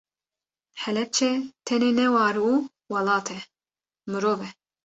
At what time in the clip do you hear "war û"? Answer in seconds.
2.15-2.51